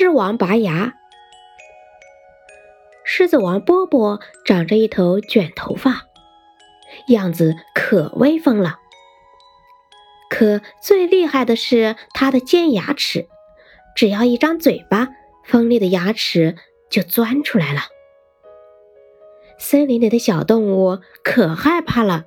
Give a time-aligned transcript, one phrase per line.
[0.00, 0.94] 狮王拔牙。
[3.02, 6.06] 狮子王波波长着一头卷头发，
[7.08, 8.78] 样子可威风了。
[10.30, 13.26] 可最厉害的是他的尖牙齿，
[13.96, 15.08] 只要一张嘴巴，
[15.44, 16.54] 锋利的牙齿
[16.88, 17.80] 就钻出来了。
[19.58, 22.26] 森林里的小动物可害怕了，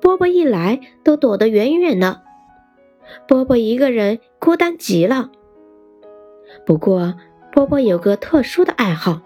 [0.00, 2.22] 波波一来都躲得远远的。
[3.28, 5.30] 波波一个人孤单极了。
[6.66, 7.14] 不过，
[7.52, 9.20] 波波有个特殊的爱好，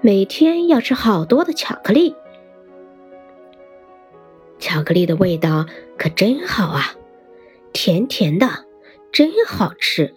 [0.00, 2.14] 每天要吃好多的巧克力。
[4.58, 5.66] 巧克力的味道
[5.98, 6.94] 可真好啊，
[7.72, 8.48] 甜甜的，
[9.12, 10.14] 真好吃。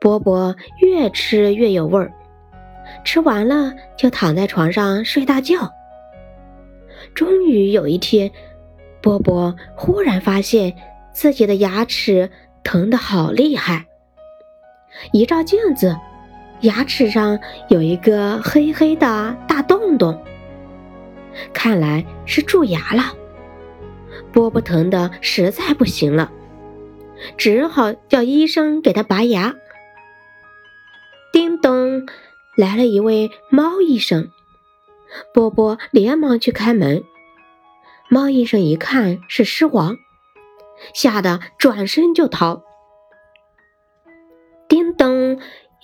[0.00, 2.12] 波波越吃越有味儿。
[3.04, 5.70] 吃完了就躺在床上睡大觉。
[7.14, 8.30] 终于有一天，
[9.00, 10.74] 波波忽然发现
[11.12, 12.30] 自己的牙齿
[12.62, 13.86] 疼得好厉害。
[15.12, 15.96] 一照镜子，
[16.60, 17.38] 牙齿上
[17.68, 20.22] 有一个黑黑的大洞洞，
[21.52, 23.14] 看来是蛀牙了。
[24.32, 26.30] 波波疼得实在不行了，
[27.36, 29.54] 只好叫医生给他拔牙。
[31.32, 32.06] 叮咚。
[32.56, 34.28] 来了一位猫医生，
[35.32, 37.04] 波波连忙去开门。
[38.10, 39.96] 猫医生一看是狮王，
[40.92, 42.62] 吓得转身就逃。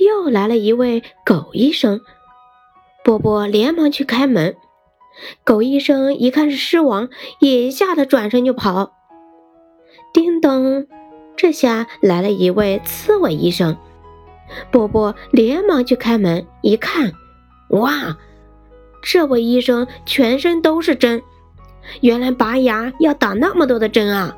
[0.07, 2.01] 又来了一位狗医生，
[3.05, 4.57] 波波连忙去开门。
[5.43, 7.09] 狗医生一看是狮王，
[7.41, 8.93] 也吓得转身就跑。
[10.12, 10.87] 叮咚，
[11.37, 13.77] 这下来了一位刺猬医生。
[14.71, 17.12] 波波连忙去开门，一看，
[17.71, 18.17] 哇，
[19.03, 21.21] 这位医生全身都是针，
[22.01, 24.37] 原来拔牙要打那么多的针啊！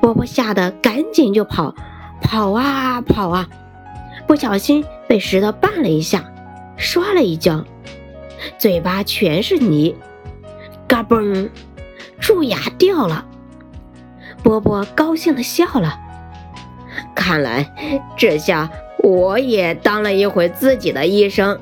[0.00, 1.74] 波波吓得赶紧就跑，
[2.22, 3.48] 跑啊跑啊，
[4.30, 6.24] 不小心被石头绊了一下，
[6.76, 7.64] 摔了一跤，
[8.58, 9.96] 嘴巴全是泥，
[10.86, 11.50] 嘎嘣，
[12.20, 13.26] 蛀牙掉了。
[14.44, 15.98] 波波高兴的笑了，
[17.12, 18.70] 看来这下。
[19.02, 21.58] 我也当了一回自己的医生。